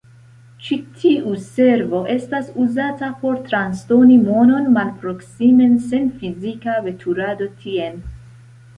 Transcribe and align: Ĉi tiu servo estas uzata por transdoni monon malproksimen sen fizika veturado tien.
Ĉi 0.67 0.77
tiu 1.01 1.33
servo 1.49 1.99
estas 2.13 2.49
uzata 2.63 3.11
por 3.21 3.37
transdoni 3.51 4.19
monon 4.25 4.75
malproksimen 4.81 5.79
sen 5.93 6.11
fizika 6.25 6.83
veturado 6.91 7.55
tien. 7.65 8.07